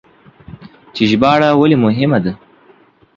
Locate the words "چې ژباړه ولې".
0.95-1.77